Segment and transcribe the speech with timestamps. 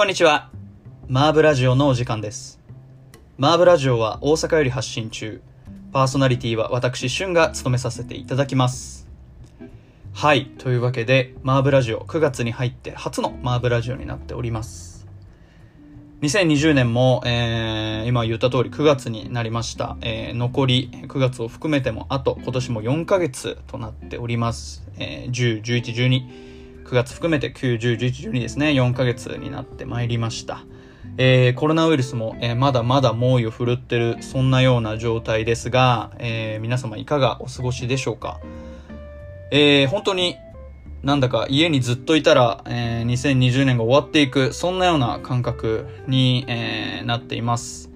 [0.00, 0.48] こんにちは。
[1.08, 2.58] マーブラジオのお時間です。
[3.36, 5.42] マーブラジオは大阪より発信中。
[5.92, 9.06] パーソナリティは私、シュンが務めさせていただきます。
[10.14, 10.46] はい。
[10.56, 15.06] というわけで、マーブラジオ9月に入って初のマーブラジオになっております。
[16.22, 19.98] 2020年も、えー、今言った通り9月になりました。
[20.00, 24.82] えー、残り9月を含めても、あと今年も4ヶ月となっております。
[24.96, 26.49] えー、10、11、12。
[26.90, 30.64] 9月含めて9、10、11、12ですね、4ヶ月になってまいりました。
[31.18, 38.40] えー、コロナウイルスも、えー、まだまだ猛威を振るってる、そんなような状態ですが、えー、皆様いかがお過ごしでしょうか
[39.52, 40.34] え、本当に
[41.04, 47.89] なんだか家にずっといたら、えー、2020年が終わっていく、そんなような感覚に、えー、なっています。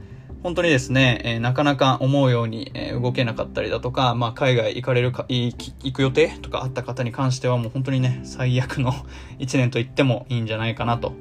[0.44, 5.54] 本当にですね、えー、なかなか思うように、えー、動けなかったりだとか、まあ、海外行かれるか、行
[5.90, 8.92] く予定とかあった方に関してはもう本当にね、最悪の
[9.40, 11.14] 一年と言ってもいいんじゃないかなと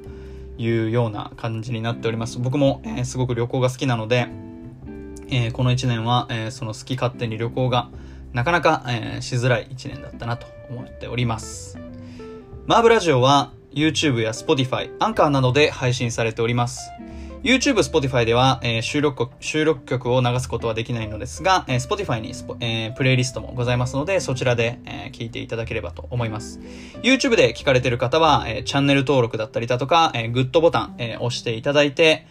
[0.58, 2.38] いうような感じになっております。
[2.38, 4.28] 僕も、えー、すごく旅行が好きなので、
[5.30, 7.88] えー、この一年は、えー、その好き勝手に旅行が
[8.34, 11.78] なかなか、えー、しづらい一年だったなと思っております。
[12.66, 16.90] マーブラジオは YouTube や Spotify、アンカーなどで配信されております。
[17.44, 26.58] YouTube、Spotify では、えー、収録収録曲を流すことはできないのですが、えー、Spotify にスポ、えー、プレイリストもございますので、そちらで、えー、聞いていただければと思います。
[27.02, 32.26] YouTube で聞かれている方は、えー、チャンネル登録だったりだとか、えー、グッドボタン、えー、押していただいて、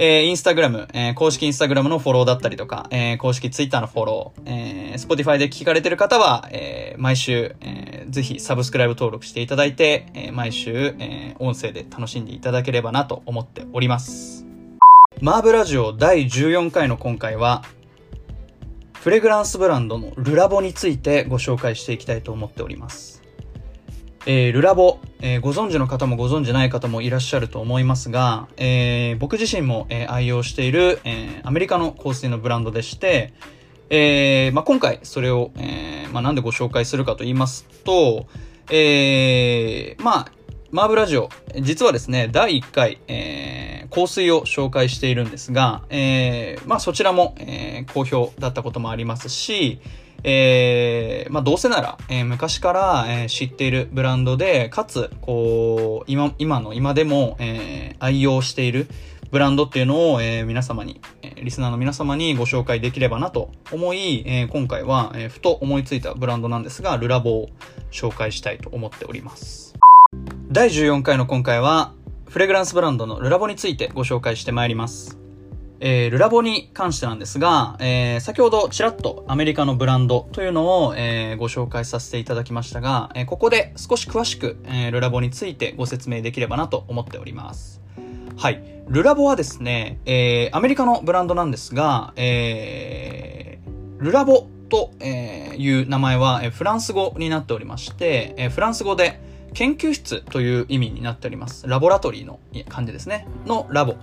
[0.00, 14.46] えー、インスタグラム、えー、公式インスタグラムのフォローだったりとか、えー、公式ツイッターのフォロー、えー、Spotify で聞かれてる方は、えー、毎週、えー、ぜひサブスクライブ登録していただいて、えー、毎週、えー、音声で楽しんでいただければなと思っております。
[15.20, 17.64] マーブラジオ第14回の今回は、
[18.92, 23.17] フレグランスブランドのルラボについてご紹介していきたいと思っております。
[24.26, 33.32] えー、ルラボ、えー、ご存知の方もご存知ない方もいらっしゃると思いますが、えー、僕自身も、え愛用している、えアメリカの香水のブランドでして、
[33.90, 38.26] えまあ、今回それを、えまあ、なんでご紹介するかと言いますと、
[38.70, 40.32] えまあ、
[40.70, 41.30] マーブラジオ、
[41.62, 49.80] 実はですね、第1回、えー、香水を紹介しているんですが、えー、まあそちらも、えー、好評だったこともありますし、
[50.24, 58.88] えー、まあどうせなら、えー、昔から、えー、知っているブランドで、かつ、こう、今、今の今でも、えー、愛用している
[59.30, 67.48] ブランドっていうのを、えー、皆様に、えー、リスナーの皆様にご紹介できればなと思い、えー、今回は、え、ふと思いついたブランドなんですが、ルラボを
[67.90, 69.74] 紹介したいと思っております。
[70.50, 71.92] 第14回の今回は、
[72.26, 75.18] フレグランスブランドのルラボについてご紹介してまいります。
[75.80, 87.80] えー、ルラボに関してなんですが、えー、先ほどちらっとアメリカのブランドというのを、えー、ご紹介させていただきましたが、えここで少し詳しく、えルラボについてご説明できればなと思っております。
[88.36, 88.62] はい。
[88.88, 93.58] ルラボはですね、えアメリカのブランドなんですが、え
[93.98, 99.20] ルラボという名前はフランス語になっておりまして、フランス語で、
[99.54, 101.66] 研究室という意味になっております。
[101.66, 102.38] ラボラトリーの
[102.68, 103.26] 感じですね。
[103.46, 103.96] のラボ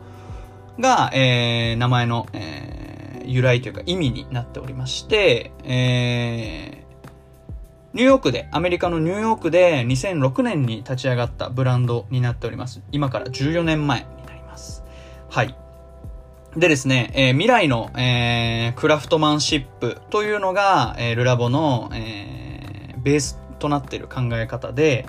[0.79, 6.85] が、えー、名前の、えー、由来というか意味になっておりまして、えー、
[7.93, 12.81] ニューヨークで、アメリカのニューヨークで2006年に立ち上がったブランドになっております。
[12.91, 14.83] 今から14年前になります。
[15.29, 15.55] はい。
[16.57, 25.05] でですね、えー、未来の、えー、クラフトマンシップというのが、えー、ルラボの、えー、ベースとなっている考え方で、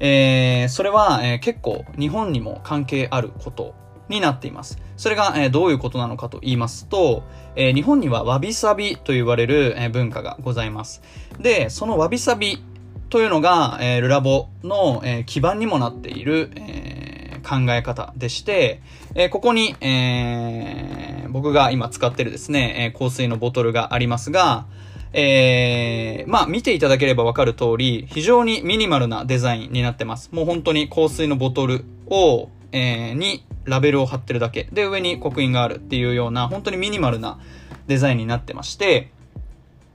[0.00, 3.74] えー、それは、えー、結構日本にも関係あること
[4.08, 4.78] になっています。
[4.96, 7.22] それが、え、どういうことなのかと言いますと、
[7.56, 11.02] え、日本にはわびさびと言われる、え、文化がございます。
[11.40, 12.62] で、そのわびさび
[13.10, 18.80] というのが、え、ルラボの、え、基盤にもなっている、え、考え方でして、
[19.14, 24.66] え、ここに、え、僕が今使ってるですね、え、香水のボトルがありますが、
[25.14, 30.30] えー、まあ見ていただければわかる通り、非常にミニマルなデザインになってます。
[30.32, 34.68] もう本当に香水のボトルを、えー、にラベルを貼ってるだけ。
[34.72, 37.38] で、上に刻印があるっていうような、本当にミニマルな
[37.86, 39.10] デザインになってまして、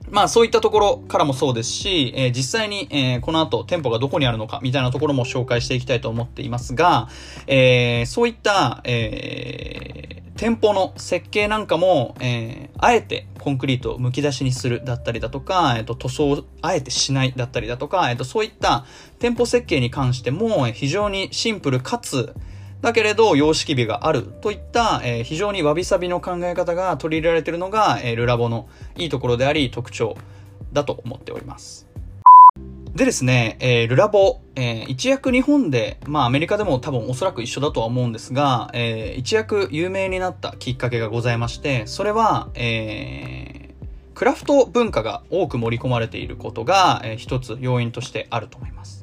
[0.09, 7.09] まあそういったところからもそうですし、えー、実際に、えー、この後店舗がどこにあるのかみたいなところも紹介していきたいと思っていますが、
[7.45, 18.85] えー、そういった、えー、店舗の設計なんかも、えー、あえてコンクリートを剥き出しにするだったりだとか、えっ、ー、と、塗装をあえてしないだったりだとか、えっ、ー、と、そういった
[19.19, 22.35] 店舗設計に関しても非常にシンプルかつ、
[22.81, 30.15] だけれど様式美があるといった、えー、非常にわびさびの考え方が取り入れられているのが、えー、ルラボのいいところであり特徴
[30.73, 31.87] だと思っております。
[32.97, 48.96] でですね、えー、ルラボ、えー、一躍日本で、まあアメリカでも多分おそらく一緒だとは思うんですが、えー、一躍有名になったきっかけがございまして、それは、えー、クラフト文化が多く盛り込まれていることが、えー、一つ要因としてあると思います。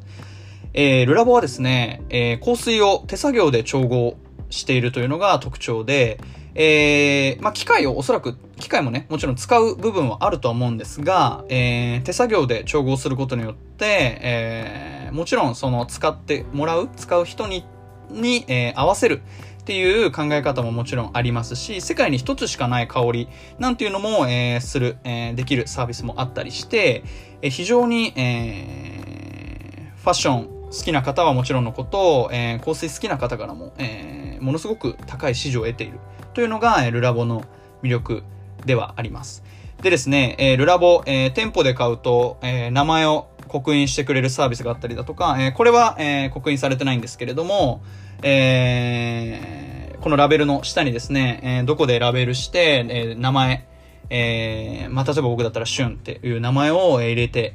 [0.74, 4.16] えー、ルラボはですね、えー、香水を手作業で調合
[4.50, 6.18] しているというのが特徴で、
[6.56, 17.64] えー、まあ、機械をおそらく、機械もね、もちろん使う部分はあるとは思うんですが、えー、手作業で調合することによって、えー、もちろんその使ってもらう、使う人に、
[18.10, 19.22] に、えー、合わせる
[19.62, 23.28] っていう考え方ももちろんありますし、世界に一つしかない香り
[23.58, 27.02] なんていうのも、えー、する、えー、できるサービスもあったりして、
[27.42, 36.00] えー、非常に、えー、ファッション好きな方はもちろんのこと、えー、香水好きな方からも、えー、ものすごく高い支持を得ている。
[36.34, 37.44] というのが、えルラボの
[37.82, 38.22] 魅力
[38.66, 39.44] ではあります。
[39.82, 47.82] でですね、えルラボ、え店舗で買うと、え名前を刻印してくれるサービスがあったりだとか、えこれは、え刻印されてないんですけれども、
[48.22, 53.68] えー、このラベルの下にですね、えどこでラベルして、え名前、
[54.10, 57.54] えー、まあ、例えば僕だったらシュンっていう名前を入れて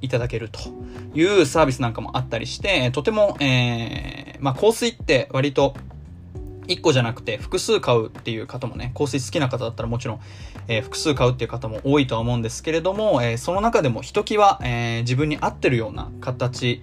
[0.00, 0.60] いただけると
[1.14, 5.74] いうサービスなんかもあったりして、とても、えー、まあ、香水って割と
[6.70, 10.20] 1個じゃなくて複数買うっていう方もね、香水好きな方だったらもちろん、
[10.68, 16.82] えー、複数買うっていう方も多いとは思うんですけれども、えー、その中でもひときわ、えー、自分に合ってるような形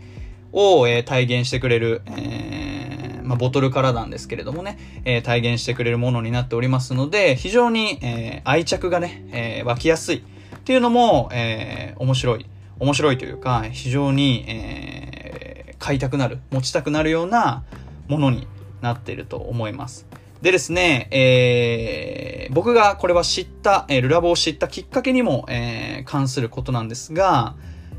[0.51, 12.45] を、え体現してくれる、えまあ、ボトルからなんですけれどもね、え体現してくれるものになっておりますので、非常に、え愛着がね、え湧きやすいっていうのも、え面白い。
[12.79, 15.27] 面白いというか、非常に、え
[15.79, 17.63] 買いたくなる、持ちたくなるような
[18.07, 18.47] ものに
[18.81, 20.05] なっていると思います。
[20.41, 27.55] でですね、えー、僕がこれは知った、えー、ルラボを知ったきっかけにも、えー、関することなんですが、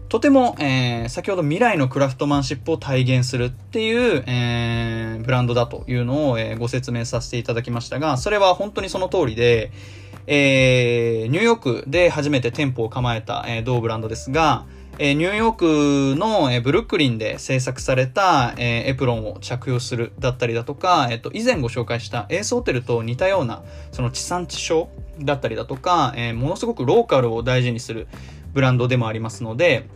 [0.08, 9.72] とても、えー、先ほど未来のクラフトマンシップを体現するっていう、えー、ブランドだというのを、えー、ご説明させていただきましたが、それは本当にその通りで、
[10.30, 14.66] えー、ニューヨークで初めて店舗を構えた、えー、同ブランドですが、
[14.98, 24.88] えニューヨークの、えブルックリンで制作された、えエプロンを着用するだったりだとか、えっと、以前ご紹介したエースホテルと似たような、その地産地消
[25.20, 28.08] だったりだとか、えものすごくローカルを大事にする
[28.52, 29.88] ブランドでもありますので、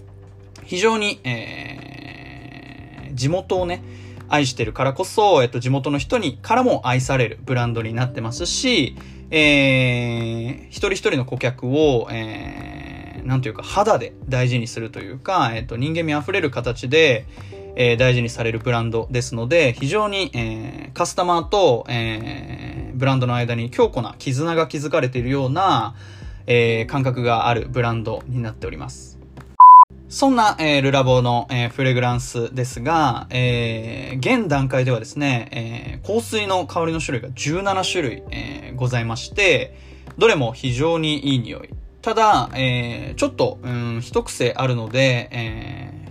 [0.65, 3.83] 非常に、え、地元をね、
[4.29, 8.97] 愛してるからこそ、えっと、地元の人にからも愛されるブランドになってますし、
[9.33, 12.73] えー、一人一人の顧客を、えー
[13.25, 17.27] なんというか肌で大事にするというか、えっ、と、人間味あふれる形で、
[17.77, 25.95] えー、大事にされるブランドですので、非常に、えー、カスタマーと、えー、ブランドの間に強固な絆が築かれているような、
[26.47, 29.12] えー、感覚があるブランドになっております。
[30.13, 35.49] そんな、えー、ルラボの、えー、フレグランスですが、えー、現段階ではですね、
[36.03, 39.75] えー、香水の香りの種類が17種類、えー、ございまして、
[40.19, 41.71] どれも非常にいい匂い、
[42.03, 46.09] ただ、えー、ちょっと、うん、一癖あるので、え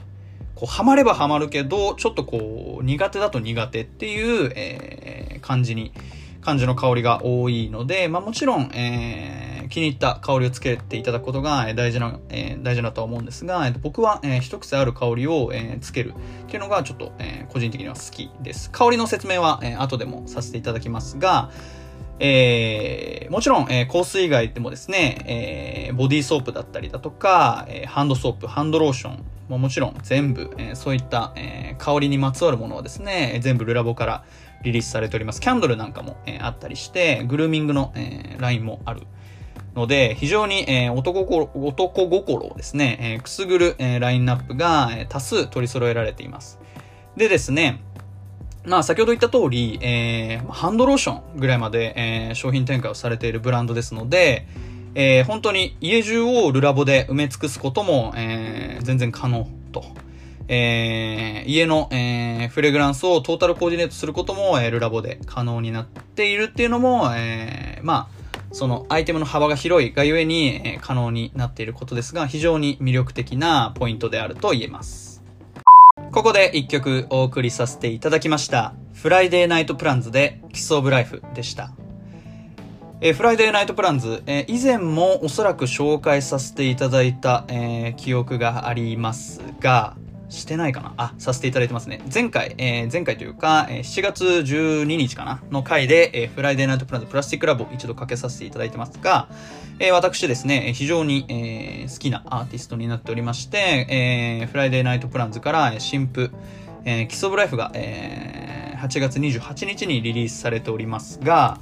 [0.55, 5.93] ー、こう、ハマればハマるけど、ちょっとこう、苦手だと苦手っていう、えー、感じに、
[6.41, 18.69] 感じの香りが多いので、まあもちろん、えー、気に入った香りをつけていただくことが大事な、えー、大事だとは思うんですが、えー、僕は、えー、一癖ある香りを、えー、つけるっていうのがちょっと、えー、個人的には好きです。
[18.69, 21.49] 香りの説明は、えー、後でもさせていただきますが、
[22.19, 34.23] えー、もちろん、えー、香水以外でもですね、えー、ボディーソープだったりだとか、えー、ハンドソープ、ハンドローションももちろん全部、えー、そういった、えー、香りにまつわるものはですね、全部ルラボから
[34.63, 35.41] リリースされております。
[35.41, 39.01] キャンドルなんかも、えー、あったりして、グルーミングの、えー、ラインもある
[39.75, 46.59] ので、非常に、えー、男心男心をですね、えー、くすぐる、えー、ラインナップが、えー、多数取り揃えられています。
[47.15, 47.81] でですね、
[48.65, 54.45] まあ先ほど言った通り、えー、ハンドローションぐらいまで、えー、商品展開をされているブランドですので、
[54.93, 59.85] えー、本当に家中をルラボで埋め尽くすことも、えー、全然可能と。
[60.53, 68.20] えー、家の、えー、フレグランスをトータルコーディネートすることも、えー、ルラボで可能になっているっていうのも、えー、まあ、
[68.51, 75.23] そのアイテムの幅が広いがゆえに、え、可能になっていることですが、非常に魅力的なポイントであると言えます。
[76.11, 78.73] ここで一曲お送りさせていただきました。
[78.93, 81.71] フライデーナイトプランズで Kiss of Life でした。
[82.99, 89.95] え、 Friday Night Plans、え、以前もおそらく紹介させていただいた、え、記憶がありますが、
[90.31, 90.93] してないかな？
[90.97, 92.01] あ、させていただいてますね。
[92.11, 95.43] 前回、えー、前回というか、えー、7月12日かな？
[95.51, 99.27] の回で、えー、 Friday Night Plans プラスティックラブを一度かけさせていただいてますが、
[99.79, 106.31] えー、私ですね、非常に、えー、好きなアーティストになっておりまして、えー、 Friday Night Plans からえ新譜、
[106.85, 111.59] えー、 Kiss of Life が、えー、8月28日にリリースされておりますが、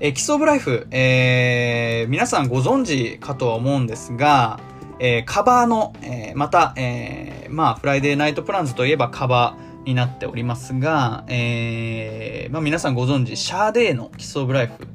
[0.00, 4.60] えー、 Kiss of Life、えー、皆さんご存知かとは思うんですが、
[5.04, 14.86] えー、カバーの、えー、また、えー、まあ、 Friday Night Plans といえばカバーになっておりますが、えー、まあ皆さんご存知、 Sade の Kiss of Life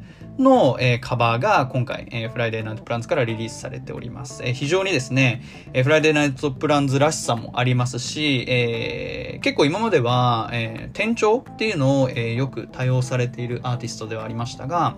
[0.41, 4.43] の、えー、カバーが今回、えー、 Friday Night Plans からリリースされております。
[4.45, 5.41] えー、非常にですね、
[5.73, 14.95] えー、 Friday Night Plans らしさもありますし、えー、結構今までは、えー、転調っていうのを、えー、よく多用されているアーティストではありましたが、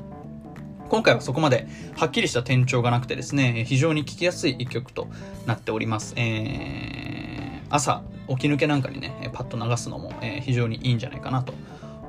[0.89, 5.07] 今回はそこまではっきりした転調がなくてですね、非常に聴きやすい一曲と
[5.45, 6.15] なっております。
[6.17, 11.53] えー、朝、起き抜けなんかにね、パッと流すのも、え、非常にいいんじゃないかなと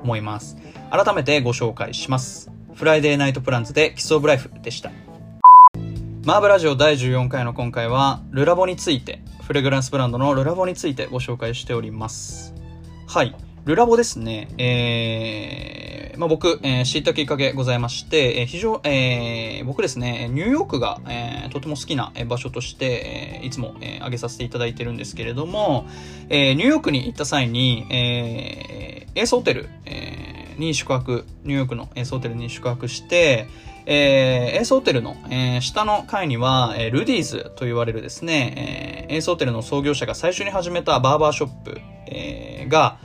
[0.03, 0.57] 思います。
[0.89, 2.51] 改めてご紹介します。
[2.73, 4.91] Friday Night Plans で Kiss of Life でした。
[6.25, 12.55] マーブラジオ第14回の今回は、ルラボについて、フレグランスブランドのルラボについてご紹介しております。
[13.07, 13.35] はい。
[13.65, 15.90] ルラボですね、えー、
[16.21, 25.87] まあ、僕、えー、知ったきっかけございまして、えー、非常、えー、僕ですね、ニューヨークが、えー、とても好きな場所として、えー、いつも、えー、挙げさせていただいてるんですけれども、
[26.29, 33.47] えー、ニューヨークに行った際に、えー、エースホテル、えー、に宿泊、ニューヨークのエースホテルに宿泊して、
[33.87, 42.99] えー、エースホテルの、えー、下の階には、えー、ルディーズと言われるですね、えー、エースホテルの創業者が最初に始めたバーバーショップ、えー、が、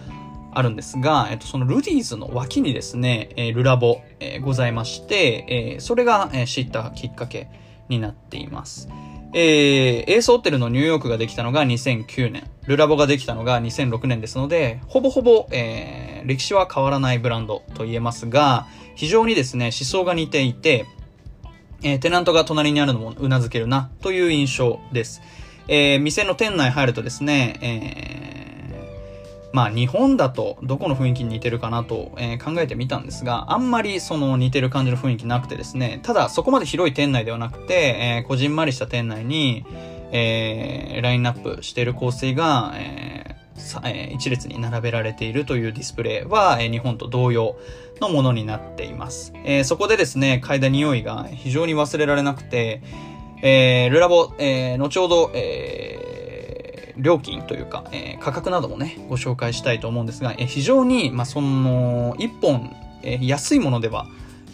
[0.53, 7.49] あるんですが、えっと、そのルディーズの脇にですね、え、ルラボ、え、ございまして、え、それが、え、知ったきっかけ
[7.89, 8.89] になっています。
[9.33, 20.87] えー、エースホテルのニューヨークができたのが2009年、ルラボができたのが2006年ですので、ほぼほぼ、えー、歴史は変わらないブランドと言えますが、非常にですね、思想が似ていて、
[21.83, 25.21] えー、テナントが隣にあるのも頷けるなという印象です。
[25.69, 28.36] えー、店の店内入るとですね、えー
[29.57, 39.65] まあ日本だとどこの雰囲気に似てるかなと、えー、考えてみたんですが、あんまりその似てる感じの雰囲気なくてですね、ただそこまで広い店内ではなくて、えー、こじんまりした店内に、
[40.13, 47.57] えー、ラインナップしている香水が、えーえー、一列に並べられているというディスプレイは、えー、日本と同様
[48.03, 49.33] のものになっています。
[49.47, 52.83] えー、そこでですね、嗅いだ匂いが非常に忘れられなくて、
[53.43, 55.96] えー、ルラボ、えー、後ほど、えー
[56.99, 64.07] 料金というか、えー、価格などもね、ご紹介したいと思うんですが、えー、非常に、まあ、その、一本、えー、安いものでは、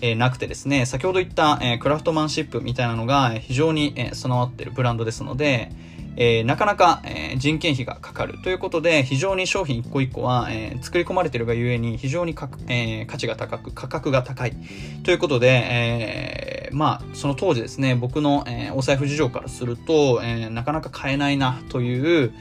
[0.05, 5.71] えなくてですね、先ほど言った、えクラフトマンシップみたいなのが非常に、え備わってるブランドですので、
[6.17, 14.57] えなかなか、え人件費がかかるということで、非常に商品一個一個は、え作り込まれているがゆえに非常にか、え価値が高く、価格が高い
[15.05, 22.33] ということで、えまあ、その当時ですね、僕の、えお財布事情からすると、えなかなか買えないなという、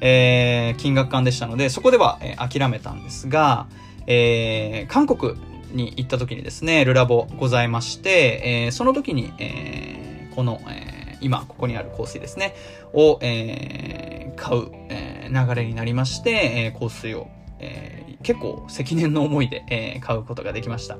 [0.00, 3.66] え金額感でしたので、そこでは、え諦めたんですが、
[4.06, 5.34] え韓国
[5.72, 12.54] に行った時にですね、ルラボございまして、えー、その時に、えー、この、えー、今ここにある香水ですね、
[12.92, 20.98] を、えー、買う、えー、流れになりまして、えー、香水を、えー、結構積年の思いで、えー、買うことができました。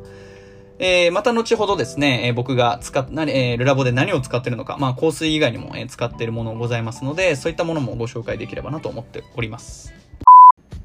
[0.83, 9.93] えー、また後ほどですね、えー、僕が使っ、何、えー、ルラボで何を使ってるのか、まあ香水以外にも、え、使っているものございますので、そういったものもご紹介できればなと思っております。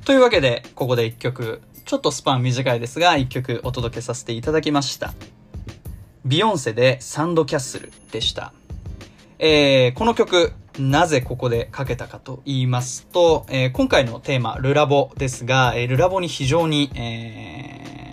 [0.03, 5.13] というわけで、ここで一曲、ちょっとスパン短いですが、一曲お届けさせていただきました。
[6.25, 8.51] ビヨンセでサンドキャッスルでした。
[9.39, 18.04] えー、この曲、なぜここでかけたかと言いますと、えー、今回のテーマ、ルラボですが、えー、ルラボに非常に、えー、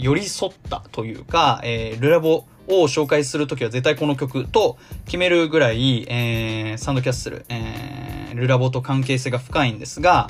[0.00, 10.28] 寄り添ったというか、えー、ルラボを紹介するときは絶対この曲と決めるぐらい、えー、サンドキャッスル、えー、ルラボと関係性が深いんですが、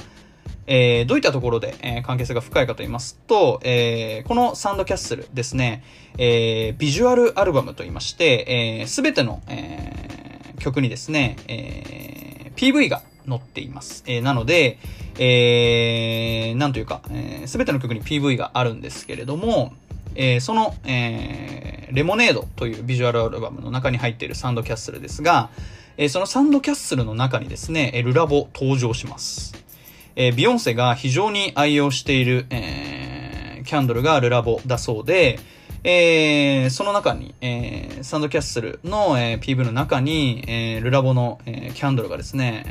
[0.66, 5.84] えー、どういったところで、えー、関係性が深いかと言いますと、えー、このサンドキャッスルですね、
[6.18, 14.04] えー、ビジュアルアルバムと言いまして、す、え、べ、ての、えー、曲にですね、えー、PV が載っています。
[14.06, 14.78] えー、なので、
[15.18, 19.72] えー、なんというか、す、えー、べ、ての曲に PV があるんですけれども、
[20.14, 25.50] えー、その、えー、レモネードというビジュアルアルバムの中に入っているサンドキャッスルですが、
[25.96, 29.54] えー、そのサンドキャッスルの中にですね、ルラボ登場します。
[30.16, 35.38] えー、ビヨンセが非常に愛用している、えー、キャンドルがルラボだそうで、
[35.82, 42.64] えー、その中に、えー、サンドキャッスルの、えー、PV の中に、えー、ルラボの、えー、キャンドルがですね、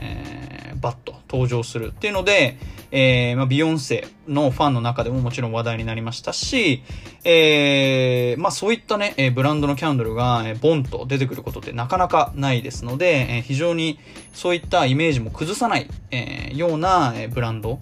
[0.72, 2.58] えー、バッと登場するっていうので、
[2.92, 6.84] えー、まあ、ビヨンセのファンの中でももちろん話題になりましたし、
[7.24, 14.00] えー、まあ、そういったね、えブランドのキャンドルが、えボンと出てくることってなかなかないですので、え非常に
[14.34, 17.80] そういったイメージも崩さない、えような、えブランド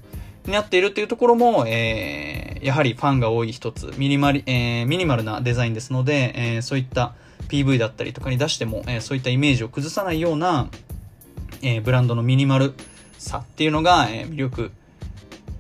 [0.48, 7.14] になっているっていうところも、えやはりファンが多い一つ、ミニマリ、えミニマルなデザインですので、えそういった
[7.50, 10.70] PV だったりとかに出しても、えそういったイメージを崩さないような、
[11.62, 12.74] えブランドのミニマル
[13.18, 14.72] さっていうのが、え魅力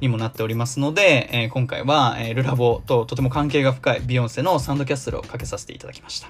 [0.01, 6.29] にもなっておりますので、えー、今回は、えー、ルラボととても関係が深いビヨンセのサンドキャッスルをかけさせていただきました。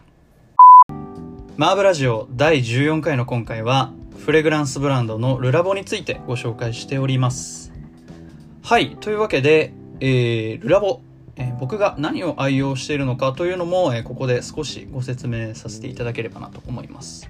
[1.57, 3.91] マーブラジオ第14回の今回は、
[4.23, 7.76] フレグランスブランドのルラボについてご紹介しております。
[8.67, 9.71] はい、というわけで、
[10.01, 10.99] えー、ルラボ、
[11.37, 17.29] えー、僕が何を愛用しているのかというのも、えー、ここで少しご説明させていただければなと思います。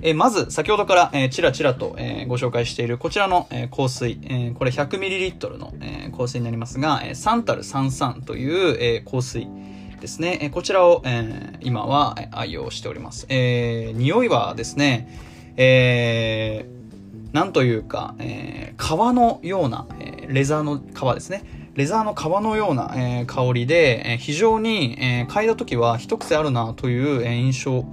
[0.00, 9.46] えまず、先ほどから、えー、ちらちらと、えー、ご紹介しているこちらの、えー、香水、えー、これ 100ml の、えー、香水になりますが、えー、サンタル33という、えー、香水
[10.00, 10.38] ですね。
[10.40, 13.26] えー、こちらを、えー、今は愛用しております。
[13.28, 16.79] えー、匂いはですね、えー、
[17.32, 21.44] なんというか、えー、革のような、えー、レザーの革ですね。
[21.74, 27.84] レザーの革のような、えー、香りで、えー、非常に、えー、嗅いだ時は一癖あるなという、えー、印象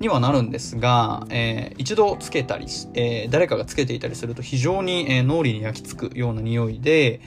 [0.00, 7.20] にはなるんですが、えー、一度つけたり、えー、誰かがつけていたりすると非常に、えー、脳裏に焼き付くような匂いで、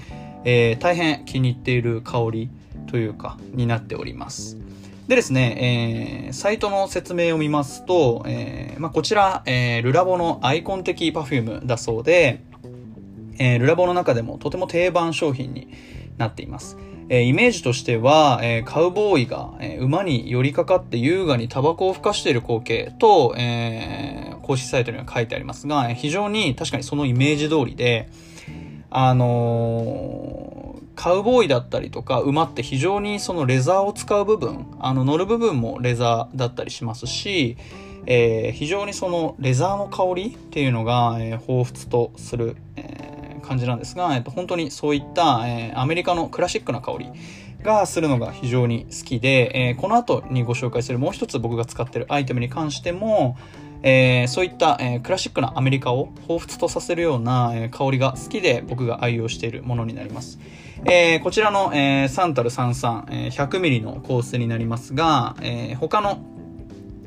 [0.45, 2.49] えー、大変気に入っている香り
[2.87, 4.57] というか、になっております。
[5.09, 12.43] でですね、えー、サイトの説明を見ますと、えーまあ、こちら、えー、ルラボのアイコン的パフュームだそうで、
[13.39, 15.67] えー、ルラボの中でもとても定番商品に
[16.19, 16.77] なっています。
[17.09, 28.11] えー、イメージとしては、えー、カウボーイが、えー、馬に寄りかかって優雅にタバコを吹かしている光景と、えー、公式サイトには書いてありますが、非常に確かにそのイメージ通りで、
[28.91, 30.68] あのー、
[30.99, 37.55] カウボーイだったりとか馬って非常にそのレザーを使う部分、あの乗る部分もレザーだったりしますし、
[38.05, 43.09] えー、非常にそのレザーの香りっていうのが、えー、彷彿とする、えー
[43.49, 47.11] 感じなんですが、えっと、本当にそういった、えー、アメリカのクラシックな香り
[47.63, 53.37] がするのが非常に好きで、えー、この後にご紹介するもう一つ僕が使ってるアイテムに関しても、
[53.81, 60.37] えー、そういった、えー、クラシックなアメリカを彷彿とさせるような、えー、香りが好きで僕が愛用しているものになります。
[60.85, 66.23] えー、こちらの、えー、サンタル33、えー、100ml のコースになりますが、えー、他の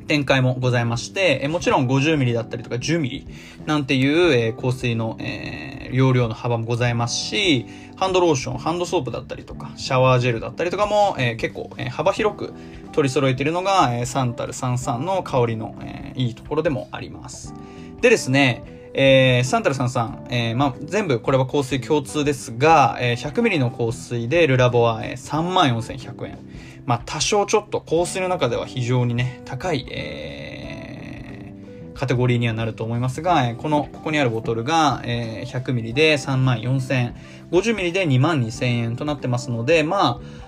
[0.07, 3.25] 展開もございまして、えもちろん 50mm だったりとか 10mm
[3.65, 12.53] なんていう、え香水の、えー、容量の幅もございますし、ハンドローション、ハンドソープだったりとか、シャワージェルだったりとかも、えー、結構、えー、幅広く
[12.91, 17.53] 取り揃えているのが、えー、サンタル33の香りの、えー、いいところでもあります。
[18.01, 26.37] でですね、えー、サンタル33、えー、まあ、全部これは香水共通ですが、えー、100ml の香水でルラボは、えー、34,100円。
[26.85, 37.15] まあ、多少ちょっと香水の中では非常にね、高い、えー、カテゴリーにはなると思いますが、えこの、ここにあるボトルが、えー、100ml で3万4000円、
[37.51, 40.42] 50ml で2万2000円となってますので、まあ、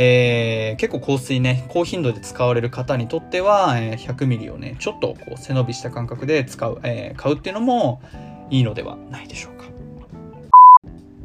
[0.00, 8.00] えー、結構香水ね、高頻度で使われる方にとっては、えー、100ml をね、ちょっとこう背伸びした感覚で使う、えー、買うっていうのも
[8.48, 9.64] いいのではないでしょうか。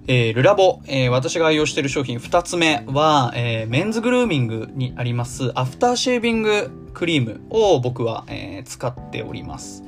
[0.07, 9.83] えー、ルラボ、えー、私が愛用している商品二つ目は、えー、メンズグルーミングにありますアフターシェービングクリームを僕は、えー、使っております。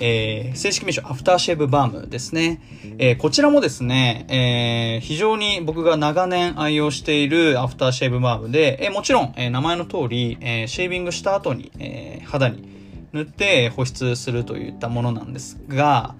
[0.00, 2.60] えー、正式名称アフターシェーブバームですね。
[2.98, 12.64] えー、こちらもですね、えー、非常に僕が長年愛用しているアフターシェーブバームで、え、もちろん、え、名前の通り、え、シェービングした後に、え、肌に
[13.12, 16.14] 塗って保湿するといったものなんですが、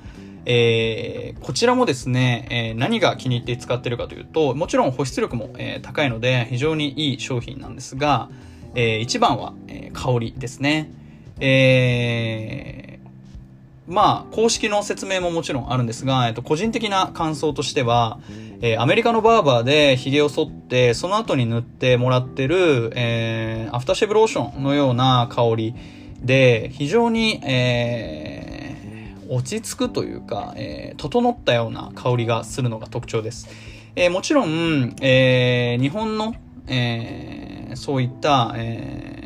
[0.45, 8.29] えー、こちらもですね、えー、何が気に入って使ってるかというと、もちろん保湿力も、えー、高いので非常にいい商品なんですが、
[8.75, 10.91] えー、一番は、えー、香りですね。
[11.39, 12.92] えー、
[13.87, 18.21] まあ、公式の説明ももちろんあるんですが、えっと、個人的な感想としては、
[18.61, 25.75] えー、アメリカのバーバーで髭を剃って、その後に塗ってもらってる、えー、アフターシェブローションのような香り
[26.21, 33.49] で、非常に、えー、落ち着くというか、えー、整ったような香りがするのが特徴です。
[33.97, 36.37] えー、もちろん、えー、日本の、
[36.69, 39.22] えー、そういった、えー、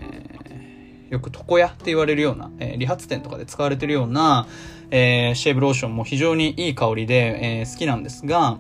[1.10, 4.46] よく床屋って言われるような、えー、理髪店とかで使われてるような、
[4.90, 8.58] えー、シェーブローションも非常にいい香りで、えー、好きなんですが、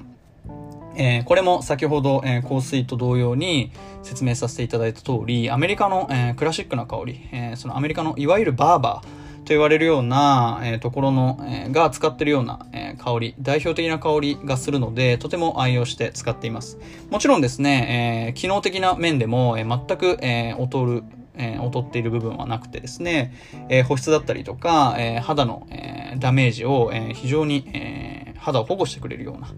[0.96, 16.78] えー、これも先ほど、えー、香水と同様に説明させていただいた通り、アメリカの、えー、クラシックな香り、えー、そのアメリカのいわゆるバーバー、と言われるような、えー、ところの、えー、が使ってるような、えー、香り、代表的な香りがするので、とても愛用して使っています。
[17.10, 21.04] もちろんですね、えー、機能的な面でも、えー、全く、えー、劣る、
[21.36, 23.32] えー、劣っている部分はなくてですね、
[23.68, 29.48] えー、保湿だったりとか、えー、肌の、えー、ダメージを、えー、非常に、えー、肌を保護してくれるような、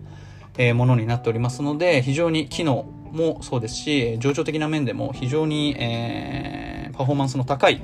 [0.56, 7.80] えー、ものになっておりますので、非常に機能もそうですし、情緒的な面でも非常に、えー、パフォーマンスの高い、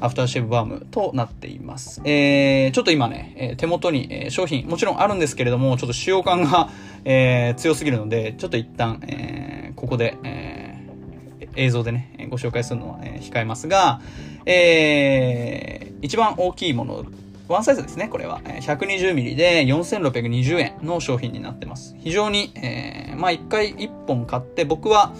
[0.00, 2.00] アフターシェーブバームとなっています。
[2.04, 6.68] えー、ちょっと今ね、え手元に、え商品もちろんあるんですけれども、ちょっと使用感が、
[7.04, 10.63] えー、強すぎるので、ちょっと一旦、えー、ここで、えー、
[11.56, 14.00] 映像でね、ご紹介するのは、ね控えますが、
[14.46, 17.04] えー、一番大きいもの、
[17.48, 18.40] ワンサイズですね、これは。
[18.42, 21.94] 120mm で4620円の商品になってます。
[21.98, 25.12] 非常に、えー、まあ一回一本買って、僕は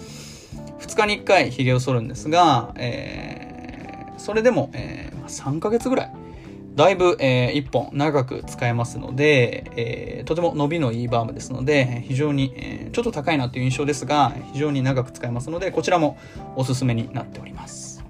[0.79, 3.45] 2日に1回髭を剃るんですが、えー
[4.25, 6.11] それでも、えー、3ヶ月ぐらい、
[6.75, 16.17] だいぶ、えー、1本長く使えますので、えー、とても伸びのいいバームですので、非常に、えー、ちょっと高いなという印象ですが、非常に長く使えますので、こちらも
[16.57, 18.03] おすすめになっております。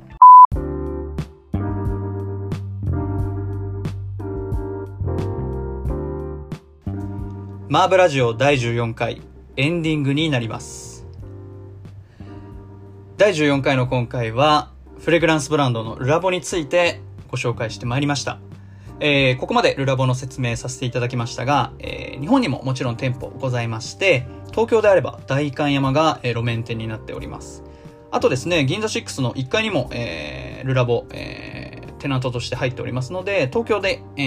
[7.70, 9.22] マーブラジオ第14回
[9.58, 11.06] エンディングになります。
[13.18, 18.40] 第14回の今回は、フレグランスブランドのラボについてご紹介してまいりました。
[19.00, 27.64] えー、ここまでルラボの説明させていただきましたが、えー、日本にももちろん店舗ございまして、東京であれば代官山が、えー、路面店になっております。
[28.12, 34.22] あとですね、銀座6の1階にも、えー、ルラボ、えー、テナントとして入っておりますので、東京で、え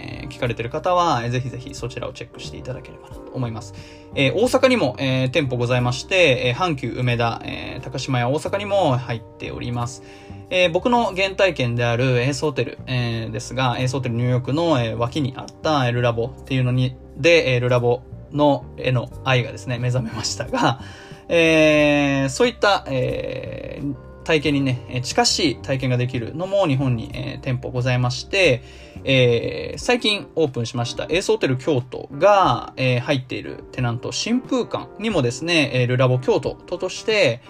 [0.31, 3.73] 聞かれてる方は、えー、ぜひぜひそちらをチェックしていただければなと思います。
[4.15, 10.03] えー、大阪にも、えー、店舗ございまして、えー、阪急梅田、えー、高島屋大阪にも入っております。
[10.49, 20.81] えー、僕の原体験であるエースホテル、えー、ですが、エースホテルニューヨークの、えー、脇にあったルラボっていうのに、で、えー、ルラボの絵の愛がですね、目覚めましたが、
[21.29, 28.63] えー、そういった、えー、体験にね、近しい体験ができるのも日本に、えー、店舗ございまして、
[29.03, 37.41] えー、最近オープンしましたエースホテル京都が、えー、入っているテナント新風館にもですね、えー、ルラボ京都ととして、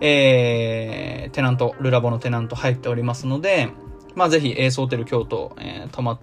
[0.00, 3.68] え、テナント、ルラボのテナント入っておりますので、
[4.14, 6.18] まあぜひエースホテル京都、え、泊まっ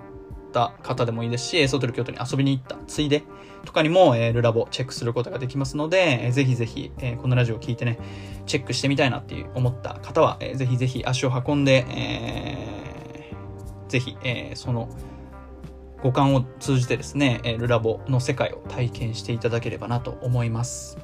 [0.52, 3.24] た方でもいいですし、エースホテル京都に遊びに行ったついで
[3.66, 8.00] とかにも、えー、ルラボチェックすることができますので、えー、ぜひぜひ、えー、このラジオを聞いてね、
[8.46, 14.90] チェックしてみたいなっていう思った方は、えー、ぜひぜひ足を運んで、えー、ぜひ、えー、その
[16.04, 20.98] 五感を通じてですね、えー、ルラボの世界を体験していただければなと思います。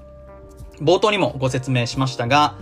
[0.79, 2.57] 冒頭にもご説明しましたが、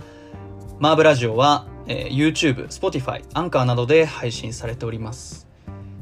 [0.80, 5.51] マーブラジオは、えー、YouTube、Spotify、アンカーなどで配信されております。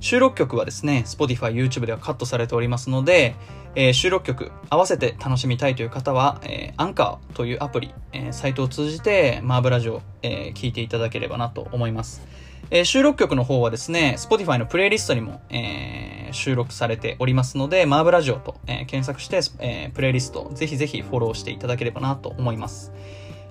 [0.01, 3.37] 収録曲はですね、Spotify、YouTube ではカットされておりますので、
[3.75, 12.23] えー、収録曲合わせて楽しみたいという方は、えー、アンカーというアプリ、えー、サイトを通じてマーブラジオ、えー、聞いていただければなと思います。
[12.71, 22.93] えー、収録曲の方はですね、Spotify のプレイリストにも、えー、収録されておりますので、マーブラジオと、えー、検索して、えー、プレイリスト、ぜひぜひフォローしていただければなと思います。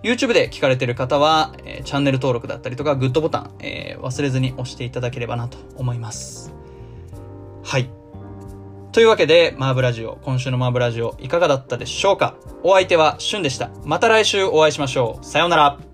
[0.04, 6.54] YouTube で聞かれている方は、えー、チャンネル登録だったりとか、グッドボタン、えー、忘れずに押していただければなと思います。
[7.64, 7.90] はい。
[8.92, 12.36] というわけで、マーブラジオ、今週のマーブラジオ、いかがだったでしょうか？
[12.64, 13.72] お相手は、シュンでした。
[13.84, 15.26] また来週お会いしましょう。
[15.26, 15.89] さようなら。